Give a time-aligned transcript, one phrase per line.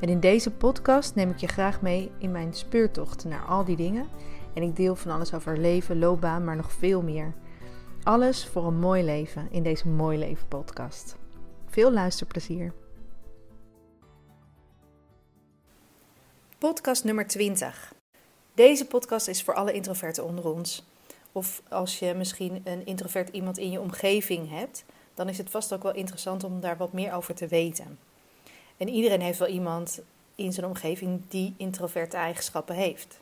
[0.00, 3.76] En in deze podcast neem ik je graag mee in mijn speurtocht naar al die
[3.76, 4.08] dingen.
[4.54, 7.34] En ik deel van alles over leven, loopbaan, maar nog veel meer.
[8.02, 11.16] Alles voor een mooi leven in deze Mooi Leven podcast.
[11.66, 12.72] Veel luisterplezier.
[16.58, 17.94] Podcast nummer 20.
[18.54, 20.84] Deze podcast is voor alle introverten onder ons.
[21.32, 25.72] Of als je misschien een introvert iemand in je omgeving hebt, dan is het vast
[25.72, 27.98] ook wel interessant om daar wat meer over te weten.
[28.76, 30.00] En iedereen heeft wel iemand
[30.34, 33.18] in zijn omgeving die introverte eigenschappen heeft.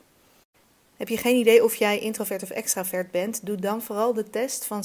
[0.97, 3.45] Heb je geen idee of jij introvert of extravert bent?
[3.45, 4.83] Doe dan vooral de test van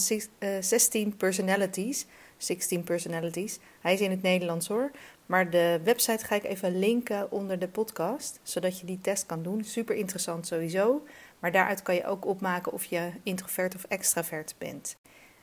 [0.60, 2.06] 16 personalities.
[2.36, 3.58] 16 personalities.
[3.80, 4.90] Hij is in het Nederlands hoor.
[5.26, 9.42] Maar de website ga ik even linken onder de podcast, zodat je die test kan
[9.42, 9.64] doen.
[9.64, 11.06] Super interessant sowieso.
[11.38, 14.96] Maar daaruit kan je ook opmaken of je introvert of extravert bent.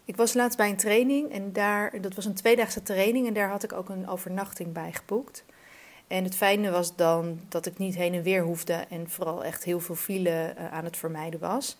[0.08, 3.50] Ik was laatst bij een training en daar, dat was een tweedaagse training en daar
[3.50, 5.44] had ik ook een overnachting bij geboekt.
[6.08, 9.63] En het fijne was dan dat ik niet heen en weer hoefde en vooral echt
[9.63, 11.78] heel veel file uh, aan het vermijden was.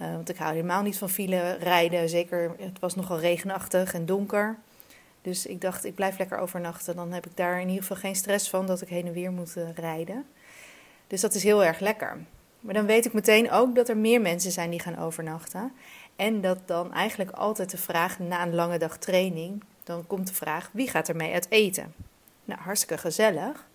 [0.00, 4.06] Uh, want ik hou helemaal niet van file rijden, zeker het was nogal regenachtig en
[4.06, 4.58] donker.
[5.22, 8.16] Dus ik dacht, ik blijf lekker overnachten, dan heb ik daar in ieder geval geen
[8.16, 10.26] stress van dat ik heen en weer moet uh, rijden.
[11.06, 12.16] Dus dat is heel erg lekker.
[12.60, 15.72] Maar dan weet ik meteen ook dat er meer mensen zijn die gaan overnachten.
[16.18, 20.34] En dat dan eigenlijk altijd de vraag na een lange dag training, dan komt de
[20.34, 21.94] vraag wie gaat er mee uit eten?
[22.44, 23.68] Nou, hartstikke gezellig.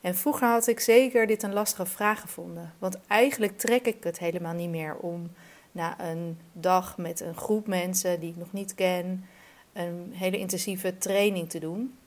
[0.00, 2.74] En vroeger had ik zeker dit een lastige vraag gevonden.
[2.78, 5.30] Want eigenlijk trek ik het helemaal niet meer om
[5.72, 9.26] na een dag met een groep mensen die ik nog niet ken,
[9.72, 11.98] een hele intensieve training te doen.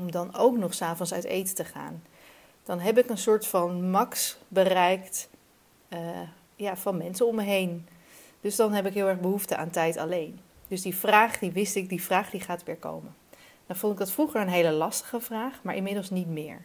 [0.00, 2.02] Om dan ook nog s'avonds uit eten te gaan.
[2.62, 5.28] Dan heb ik een soort van max bereikt
[5.88, 6.20] uh,
[6.56, 7.86] ja, van mensen om me heen.
[8.46, 10.40] Dus dan heb ik heel erg behoefte aan tijd alleen.
[10.68, 13.14] Dus die vraag, die wist ik, die vraag die gaat weer komen.
[13.66, 16.60] Dan vond ik dat vroeger een hele lastige vraag, maar inmiddels niet meer.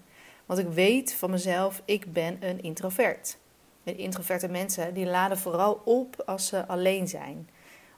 [0.46, 3.38] Want ik weet van mezelf, ik ben een introvert.
[3.84, 7.50] En introverte mensen die laden vooral op als ze alleen zijn.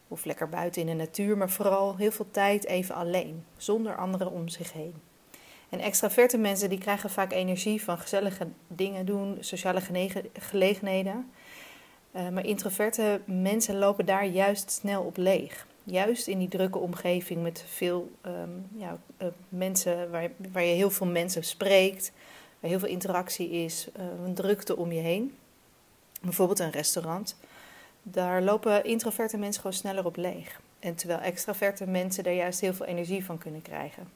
[0.08, 4.32] Of lekker buiten in de natuur, maar vooral heel veel tijd even alleen, zonder anderen
[4.32, 4.96] om zich heen.
[5.70, 9.82] En extraverte mensen die krijgen vaak energie van gezellige dingen doen, sociale
[10.34, 11.32] gelegenheden.
[12.16, 15.68] Uh, maar introverte mensen lopen daar juist snel op leeg.
[15.84, 20.92] Juist in die drukke omgeving met veel um, ja, uh, mensen, waar, waar je heel
[20.92, 22.12] veel mensen spreekt,
[22.60, 25.38] waar heel veel interactie is, uh, een drukte om je heen.
[26.22, 27.36] Bijvoorbeeld een restaurant.
[28.04, 30.62] Daar lopen introverte mensen gewoon sneller op leeg.
[30.80, 34.08] En terwijl extraverte mensen daar juist heel veel energie van kunnen krijgen.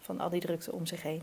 [0.00, 1.22] Van al die drukte om zich heen.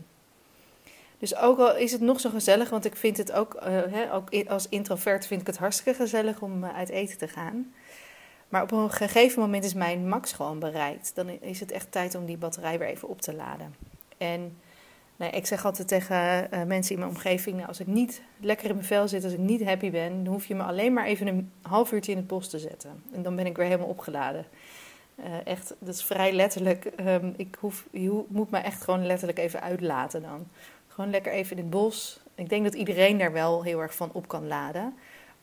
[1.18, 3.56] Dus ook al is het nog zo gezellig, want ik vind het ook,
[3.90, 7.72] hè, ook als introvert vind ik het hartstikke gezellig om uh, uit eten te gaan.
[8.48, 11.14] Maar op een gegeven moment is mijn max gewoon bereikt.
[11.14, 13.74] Dan is het echt tijd om die batterij weer even op te laden.
[14.18, 14.56] En
[15.16, 18.68] nou, ik zeg altijd tegen uh, mensen in mijn omgeving: nou, als ik niet lekker
[18.68, 21.04] in mijn vel zit, als ik niet happy ben, dan hoef je me alleen maar
[21.04, 23.02] even een half uurtje in het bos te zetten.
[23.12, 24.46] En dan ben ik weer helemaal opgeladen.
[25.44, 26.90] echt, dat is vrij letterlijk.
[27.00, 30.46] Um, ik hoef, je moet me echt gewoon letterlijk even uitlaten dan.
[30.94, 32.20] Gewoon lekker even in het bos.
[32.34, 34.94] Ik denk dat iedereen daar wel heel erg van op kan laden.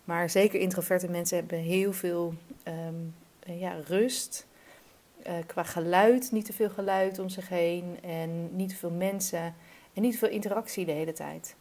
[0.03, 2.33] Maar zeker introverte mensen hebben heel veel
[2.67, 4.47] um, ja, rust.
[5.27, 7.97] Uh, qua geluid, niet te veel geluid om zich heen.
[8.03, 9.55] En niet te veel mensen.
[9.93, 11.55] En niet te veel interactie de hele tijd.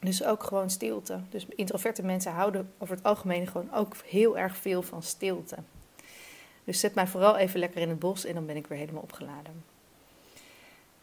[0.00, 1.20] Dus ook gewoon stilte.
[1.30, 5.56] Dus introverte mensen houden over het algemeen gewoon ook heel erg veel van stilte.
[6.64, 9.02] Dus zet mij vooral even lekker in het bos en dan ben ik weer helemaal
[9.02, 9.75] opgeladen.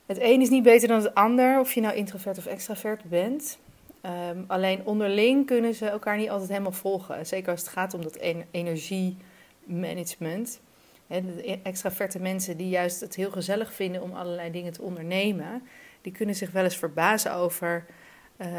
[0.06, 3.58] Het een is niet beter dan het ander, of je nou introvert of extravert bent.
[4.30, 7.26] Um, alleen onderling kunnen ze elkaar niet altijd helemaal volgen.
[7.26, 8.18] Zeker als het gaat om dat
[8.52, 10.60] energiemanagement.
[11.64, 15.64] extraverte mensen die juist het heel gezellig vinden om allerlei dingen te ondernemen,
[16.02, 17.86] die kunnen zich wel eens verbazen over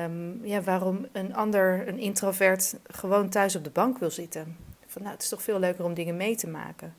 [0.05, 4.57] um, ja, waarom een ander, een introvert, gewoon thuis op de bank wil zitten.
[4.87, 6.95] Van nou, het is toch veel leuker om dingen mee te maken.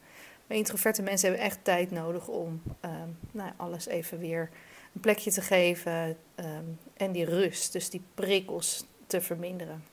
[0.48, 4.50] Maar introverte mensen hebben echt tijd nodig om um, nou, alles even weer
[4.94, 9.84] een plekje te geven um, en die rust, dus die prikkels te verminderen.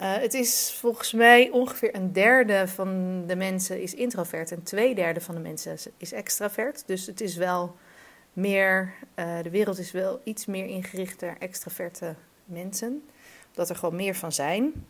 [0.00, 4.94] Uh, het is volgens mij ongeveer een derde van de mensen is introvert en twee
[4.94, 6.82] derde van de mensen is extravert.
[6.86, 7.76] Dus het is wel
[8.32, 8.94] meer,
[9.42, 13.08] de wereld is wel iets meer ingericht naar extraverte mensen.
[13.52, 14.86] Dat er gewoon meer van zijn.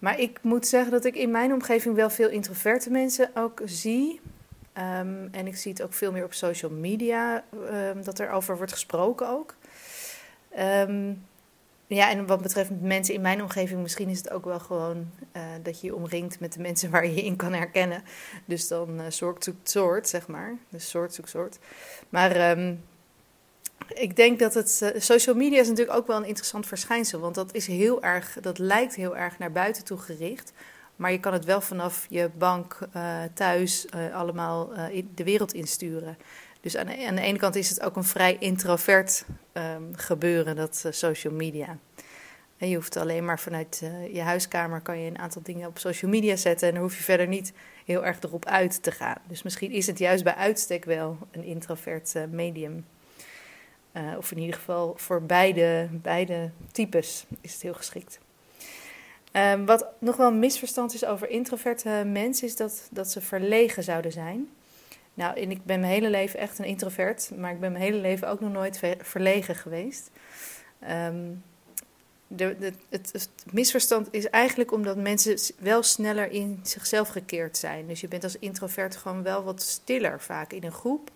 [0.00, 4.20] Maar ik moet zeggen dat ik in mijn omgeving wel veel introverte mensen ook zie.
[4.72, 8.56] Ehm, en ik zie het ook veel meer op social media, um, dat er over
[8.56, 9.54] wordt gesproken ook.
[10.48, 11.12] Ehm,
[11.86, 15.42] ja, en wat betreft mensen in mijn omgeving, misschien is het ook wel gewoon uh,
[15.62, 18.02] dat je je omringt met de mensen waar je je in kan herkennen.
[18.44, 20.56] Dus dan uh, soort soort, zeg maar.
[20.68, 21.58] Dus soort zoekt soort.
[22.08, 22.56] Maar
[23.88, 24.80] ik denk dat het.
[24.82, 27.20] Uh, social media is natuurlijk ook wel een interessant verschijnsel.
[27.20, 28.36] Want dat is heel erg.
[28.40, 30.52] Dat lijkt heel erg naar buiten toe gericht.
[30.96, 34.72] Maar je kan het wel vanaf je bank uh, thuis uh, allemaal
[35.14, 36.18] de wereld insturen.
[36.60, 40.56] Dus aan de, aan de, ene kant is het ook een vrij introvert um, gebeuren,
[40.56, 41.78] dat social media.
[42.56, 46.10] En je hoeft alleen maar vanuit je huiskamer kan je een aantal dingen op social
[46.10, 46.68] media zetten.
[46.68, 47.52] En dan hoef je verder niet
[47.84, 49.18] heel erg erop uit te gaan.
[49.28, 52.84] Dus misschien is het juist bij uitstek wel een introvert medium.
[53.92, 58.18] Uh, of in ieder geval voor beide, beide types is het heel geschikt.
[59.32, 63.82] Um, wat nog wel een misverstand is over introverte mensen, is dat, dat ze verlegen
[63.82, 64.48] zouden zijn.
[65.14, 67.98] Nou, en ik ben mijn hele leven echt een introvert, maar ik ben mijn hele
[67.98, 70.10] leven ook nog nooit verlegen geweest.
[72.32, 77.86] De, de, het, het, misverstand is eigenlijk omdat mensen wel sneller in zichzelf gekeerd zijn.
[77.86, 81.10] Dus je bent als introvert gewoon wel wat stiller vaak in een groep.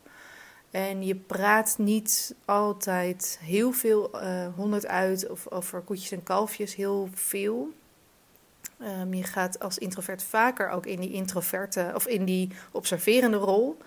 [0.75, 6.75] En je praat niet altijd heel veel uh, honderd uit of over koetjes en kalfjes
[6.75, 7.73] heel veel.
[8.81, 13.79] Um, je gaat als introvert vaker ook in die introverte of in die observerende rol.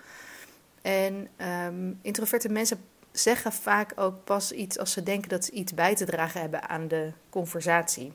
[0.82, 1.28] En
[1.66, 2.80] um, introverte mensen
[3.12, 6.68] zeggen vaak ook pas iets als ze denken dat ze iets bij te dragen hebben
[6.68, 8.12] aan de conversatie.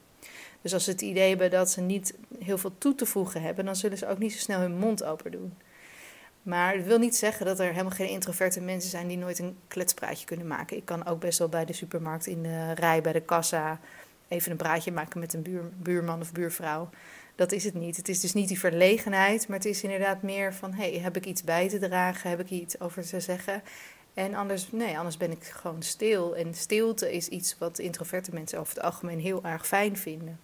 [0.62, 3.66] Dus als ze het idee hebben dat ze niet heel veel toe te voegen hebben,
[3.66, 5.54] dan zullen ze ook niet zo snel hun mond open doen.
[6.44, 9.57] Maar het wil niet zeggen dat er helemaal geen introverte mensen zijn die nooit een
[9.68, 10.78] kletspraatje kunnen maken.
[10.78, 13.80] Ik kan ook best wel bij de supermarkt in de rij, bij de kassa,
[14.28, 16.90] even een praatje maken met een buur, buurman of buurvrouw.
[17.36, 17.98] Dat is het niet.
[17.98, 21.25] Het is dus niet die verlegenheid, maar het is inderdaad meer van: hey, heb ik
[21.25, 22.30] iets bij te dragen?
[22.30, 23.63] Heb ik iets over te zeggen?
[24.13, 26.36] En anders, nee, anders ben ik gewoon stil.
[26.36, 30.40] En stilte is iets wat introverte mensen over het algemeen heel erg fijn vinden.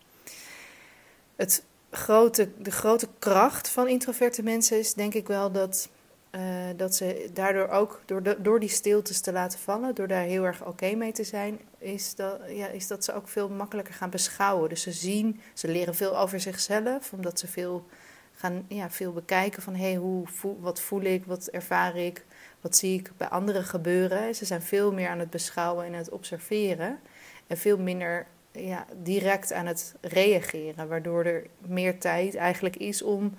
[1.36, 5.89] Het grote, de grote kracht van introverte mensen is denk ik wel dat,
[6.31, 6.41] uh,
[6.75, 10.44] dat ze daardoor ook, door, de, door die stiltes te laten vallen, door daar heel
[10.44, 14.09] erg oké mee te zijn, is dat, ja, is dat ze ook veel makkelijker gaan
[14.09, 14.69] beschouwen.
[14.69, 17.86] Dus ze zien, ze leren veel over zichzelf, omdat ze veel
[18.39, 20.25] gaan ja, veel bekijken van hey, hoe,
[20.59, 22.25] wat voel ik, wat ervaar ik,
[22.62, 24.36] wat zie ik bij anderen gebeuren.
[24.36, 27.00] Ze zijn veel meer aan het beschouwen en het observeren
[27.47, 28.27] en veel minder
[28.60, 33.34] ja, direct aan het reageren, waardoor er meer tijd eigenlijk is om,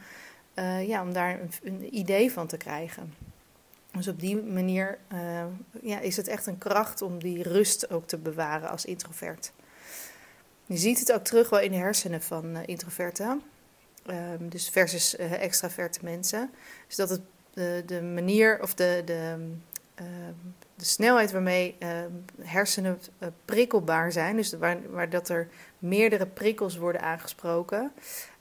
[0.54, 3.14] uh, ja, om daar een, idee van te krijgen.
[3.90, 5.44] Dus op die manier uh,
[5.82, 9.52] ja, is het echt een kracht om die rust ook te bewaren als introvert.
[10.66, 13.42] Je ziet het ook terug wel in de hersenen van uh, introverten,
[14.06, 16.50] ehm, dus versus extraverte mensen.
[16.86, 17.20] Dus dat het
[17.86, 19.50] de manier of de, de
[20.74, 22.10] de snelheid waarmee ehm,
[22.40, 25.48] hersenen eh, prikkelbaar zijn, dus waar, waar dat er
[25.78, 27.92] meerdere prikkels worden aangesproken,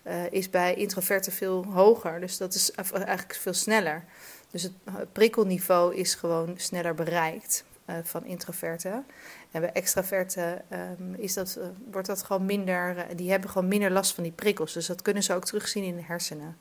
[0.03, 2.19] uh, is bij introverten veel hoger.
[2.19, 4.03] Dus dat is eigenlijk veel sneller.
[4.51, 7.63] Dus het eh, prikkelniveau is gewoon sneller bereikt
[8.03, 9.06] van introverten.
[9.51, 10.61] En bij extraverten
[10.99, 11.59] um, is dat,
[11.92, 14.73] wordt dat gewoon minder, die hebben gewoon minder last van die prikkels.
[14.73, 16.57] Dus dat kunnen ze ook terugzien in de hersenen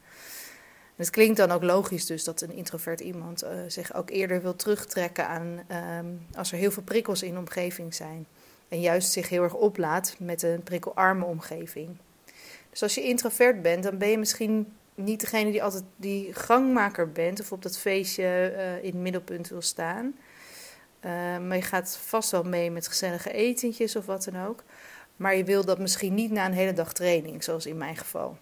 [0.99, 4.57] het klinkt dan ook logisch dus dat een introvert iemand uh, zich ook eerder wil
[4.57, 5.61] terugtrekken aan
[5.99, 8.27] um, als er heel veel prikkels in de omgeving zijn.
[8.69, 11.97] En juist zich heel erg oplaat met een prikkelarme omgeving.
[12.71, 17.13] Dus als je introvert bent, dan ben je misschien niet degene die altijd die gangmaker
[17.13, 20.15] bent of op dat feestje uh, in het middelpunt wil staan.
[21.05, 24.65] Uh, maar je gaat vast wel mee met gezellige etentjes of wat dan ook.
[25.17, 28.39] Maar je wil dat misschien niet na een hele dag training, zoals in mijn geval.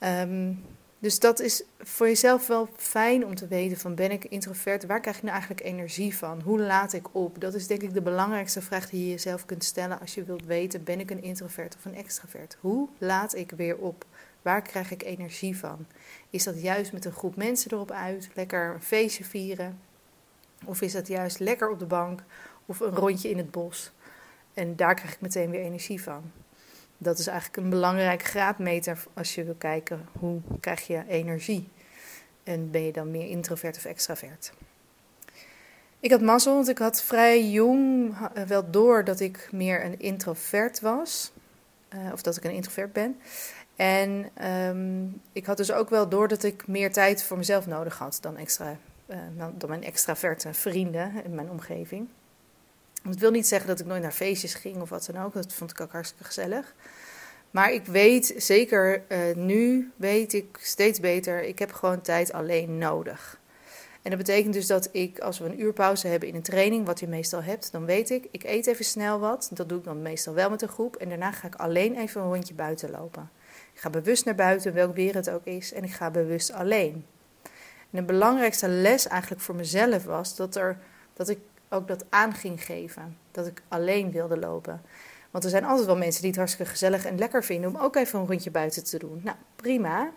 [0.00, 0.64] Um,
[0.98, 4.86] dus dat is voor jezelf wel fijn om te weten van ben ik introvert?
[4.86, 6.40] Waar krijg ik nou eigenlijk energie van?
[6.40, 7.40] Hoe laat ik op?
[7.40, 10.44] Dat is denk ik de belangrijkste vraag die je jezelf kunt stellen als je wilt
[10.44, 12.56] weten ben ik een introvert of een extravert?
[12.60, 14.04] Hoe laat ik weer op?
[14.42, 15.86] Waar krijg ik energie van?
[16.30, 19.80] Is dat juist met een groep mensen erop uit, lekker een feestje vieren?
[20.64, 22.22] Of is dat juist lekker op de bank
[22.66, 23.92] of een rondje in het bos?
[24.54, 26.32] En daar krijg ik meteen weer energie van.
[26.98, 31.68] Dat is eigenlijk een belangrijke graadmeter als je wil kijken hoe krijg je energie.
[32.42, 34.52] En ben je dan meer introvert of extravert.
[36.00, 38.14] Ik had mazzel, want ik had vrij jong
[38.46, 41.32] wel door dat ik meer een introvert was.
[41.94, 43.16] Uh, of dat ik een introvert ben.
[43.76, 44.30] En
[44.68, 48.18] um, ik had dus ook wel door dat ik meer tijd voor mezelf nodig had
[48.20, 48.76] dan extra
[49.34, 52.08] dan mijn extraverte vrienden in mijn omgeving.
[53.02, 55.32] Dat wil niet zeggen dat ik nooit naar feestjes ging of wat dan ook.
[55.32, 56.74] Dat vond ik ook hartstikke gezellig.
[57.50, 59.02] Maar ik weet zeker
[59.34, 63.40] nu, weet ik steeds beter, ik heb gewoon tijd alleen nodig.
[64.02, 66.86] En dat betekent dus dat ik, als we een uur pauze hebben in een training,
[66.86, 69.50] wat je meestal hebt, dan weet ik, ik eet even snel wat.
[69.52, 70.96] Dat doe ik dan meestal wel met een groep.
[70.96, 73.30] En daarna ga ik alleen even een rondje buiten lopen.
[73.74, 75.72] Ik ga bewust naar buiten, welk weer het ook is.
[75.72, 77.04] En ik ga bewust alleen.
[77.90, 80.78] En de belangrijkste les eigenlijk voor mezelf was dat, er,
[81.12, 83.16] dat ik ook dat aan ging geven.
[83.30, 84.82] Dat ik alleen wilde lopen.
[85.30, 87.96] Want er zijn altijd wel mensen die het hartstikke gezellig en lekker vinden om ook
[87.96, 89.20] even een rondje buiten te doen.
[89.24, 90.10] Nou, prima.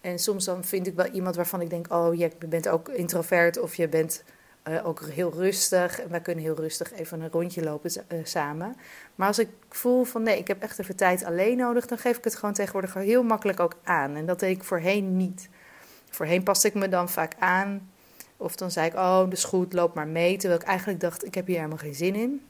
[0.00, 3.58] En soms dan vind ik wel iemand waarvan ik denk: oh, je bent ook introvert
[3.58, 4.22] of je bent
[4.68, 6.00] uh, ook heel rustig.
[6.00, 8.76] En wij kunnen heel rustig even een rondje lopen uh, samen.
[9.14, 12.16] Maar als ik voel van nee, ik heb echt even tijd alleen nodig, dan geef
[12.16, 14.16] ik het gewoon tegenwoordig heel makkelijk ook aan.
[14.16, 15.48] En dat deed ik voorheen niet.
[16.10, 17.90] Voorheen paste ik me dan vaak aan.
[18.36, 20.36] Of dan zei ik: oh, dat is goed, loop maar mee.
[20.36, 22.40] Terwijl ik eigenlijk dacht: ik heb hier helemaal geen zin in.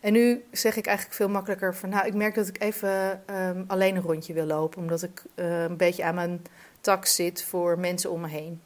[0.00, 3.64] En nu zeg ik eigenlijk veel makkelijker van, nou, ik merk dat ik even um,
[3.66, 6.42] alleen een rondje wil lopen, omdat ik uh, een beetje aan mijn
[6.80, 8.60] tak zit voor mensen om me heen.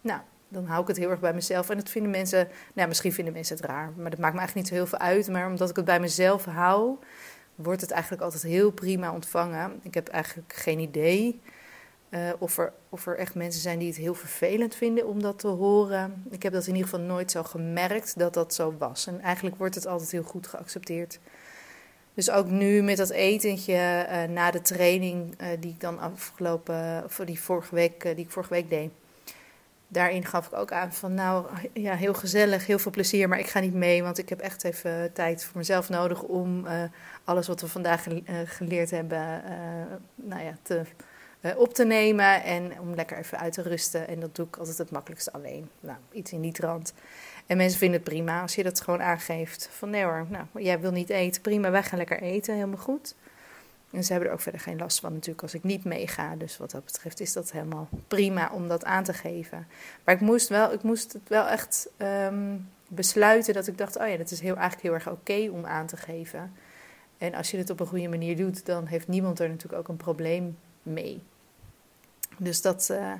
[0.00, 1.70] Nou, dan hou ik het heel erg bij mezelf.
[1.70, 4.54] En dat vinden mensen, nou, misschien vinden mensen het raar, maar dat maakt me eigenlijk
[4.54, 5.28] niet zo heel veel uit.
[5.28, 6.96] Maar omdat ik het bij mezelf hou,
[7.54, 9.80] wordt het eigenlijk altijd heel prima ontvangen.
[9.82, 11.40] Ik heb eigenlijk geen idee
[12.14, 15.38] uh, of, er, of er echt mensen zijn die het heel vervelend vinden om dat
[15.38, 16.24] te horen.
[16.30, 19.06] Ik heb dat in ieder geval nooit zo gemerkt dat dat zo was.
[19.06, 21.18] En eigenlijk wordt het altijd heel goed geaccepteerd.
[22.14, 27.02] Dus ook nu met dat etentje uh, na de training uh, die ik dan afgelopen,
[27.04, 28.90] of die vorige week, die ik vorige week deed.
[29.88, 33.46] Daarin gaf ik ook aan van nou ja, heel gezellig, heel veel plezier, maar ik
[33.46, 36.66] ga niet mee, want ik heb echt even tijd voor mezelf nodig om
[37.24, 38.06] alles wat we vandaag
[38.44, 39.42] geleerd hebben,
[40.14, 40.84] nou ja, te eh,
[41.56, 44.08] op te nemen en om lekker even uit te rusten.
[44.08, 45.68] En dat doe ik altijd het makkelijkste alleen.
[45.80, 46.92] Nou, iets in die trant.
[47.46, 49.68] En mensen vinden het prima als je dat gewoon aangeeft.
[49.72, 53.14] Van nee hoor, nou, jij wil niet eten, prima, wij gaan lekker eten, helemaal goed.
[53.90, 56.36] En ze hebben er ook verder geen last van natuurlijk als ik niet meega.
[56.36, 59.66] Dus wat dat betreft is dat helemaal prima om dat aan te geven.
[60.04, 62.56] Maar ik moest, wel, ik moest het wel echt ehm,
[62.88, 63.98] besluiten dat ik dacht...
[63.98, 66.52] oh ja, dat is heel, eigenlijk heel erg oké om aan te geven.
[67.18, 69.88] En als je het op een goede manier doet, dan heeft niemand er natuurlijk ook
[69.88, 71.22] een probleem mee.
[72.38, 73.12] Dus dat, uh,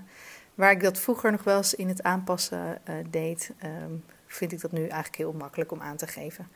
[0.54, 4.60] waar ik dat vroeger nog wel eens in het aanpassen uh, deed, um, vind ik
[4.60, 6.48] dat nu eigenlijk heel makkelijk om aan te geven.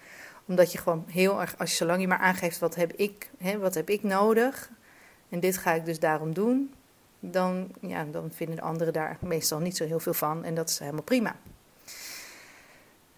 [0.47, 3.59] Omdat je gewoon heel erg, als je zolang je maar aangeeft wat heb ik, hè,
[3.59, 4.71] wat heb ik nodig,
[5.29, 6.73] en dit ga ik dus daarom doen,
[7.21, 10.45] dan, ja, dan vinden de anderen daar meestal niet zo heel veel van.
[10.45, 11.37] En dat is helemaal prima.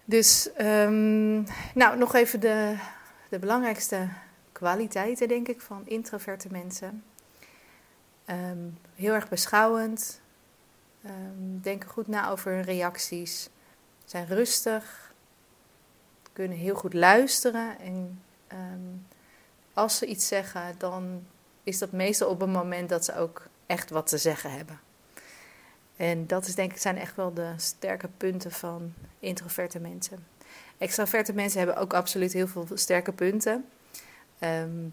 [0.05, 2.75] Dus, um, nou, nog even de,
[3.29, 4.07] de belangrijkste
[4.51, 7.03] kwaliteiten, denk ik, van introverte mensen.
[8.31, 10.21] Um, heel erg beschouwend.
[11.05, 13.49] Um, denken goed na over hun reacties.
[14.05, 15.13] Zijn rustig.
[16.33, 17.79] Kunnen heel goed luisteren.
[17.79, 18.21] En
[18.53, 19.07] um,
[19.73, 21.25] als ze iets zeggen, dan
[21.63, 24.79] is dat meestal op een moment dat ze ook echt wat te zeggen hebben.
[25.95, 30.25] En dat is denk ik, zijn echt wel de sterke punten van introverte mensen.
[30.77, 33.65] Extraverte mensen hebben ook absoluut heel veel sterke punten.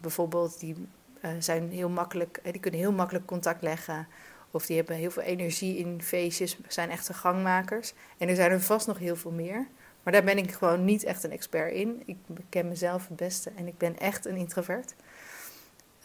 [0.00, 0.88] Bijvoorbeeld die
[1.24, 4.08] uh, zijn heel makkelijk, uh, die kunnen heel makkelijk contact leggen.
[4.50, 7.94] Of die hebben heel veel energie in feestjes, zijn echte gangmakers.
[8.18, 9.66] En er zijn er vast nog heel veel meer.
[10.02, 12.02] Maar daar ben ik gewoon niet echt een expert in.
[12.06, 12.16] Ik
[12.48, 14.94] ken mezelf het beste en ik ben echt een introvert.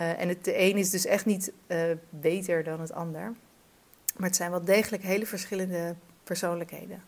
[0.01, 1.51] Uh, en het, de een is dus echt niet
[2.09, 3.33] beter dan het ander.
[4.17, 7.03] Maar het zijn wel degelijk hele verschillende persoonlijkheden.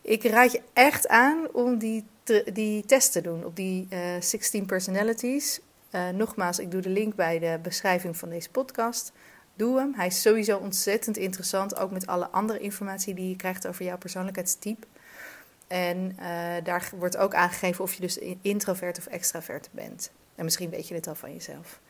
[0.00, 2.04] Ik raad je echt aan om die,
[2.52, 3.88] die test te doen op die
[4.20, 5.60] 16 personalities.
[5.92, 9.12] Uh, nogmaals, ik doe de link bij de beschrijving van deze podcast.
[9.54, 9.94] Doe hem.
[9.94, 13.98] Hij is sowieso ontzettend interessant, ook met alle andere informatie die je krijgt over jouw
[13.98, 14.86] persoonlijkheidstype.
[15.66, 16.24] En uh,
[16.64, 20.10] daar wordt ook aangegeven of je dus introvert of extravert bent.
[20.34, 21.80] En misschien weet je dit al van jezelf.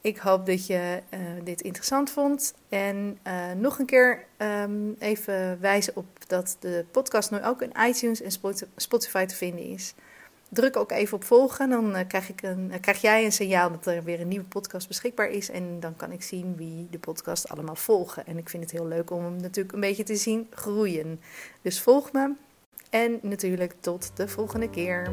[0.00, 2.54] Ik hoop dat je uh, dit interessant vond.
[2.68, 3.18] En
[3.56, 8.30] nog een keer um, even wijzen op dat de podcast nu ook in iTunes en
[8.76, 9.94] Spotify te vinden is.
[10.48, 13.70] Druk ook even op volgen, dan uh, krijg, ik een, uh, krijg jij een signaal
[13.70, 15.50] dat er weer een nieuwe podcast beschikbaar is.
[15.50, 18.26] En dan kan ik zien wie de podcast allemaal volgen.
[18.26, 21.20] En ik vind het heel leuk om hem natuurlijk een beetje te zien groeien.
[21.62, 22.32] Dus volg me
[22.90, 25.12] en natuurlijk tot de volgende keer.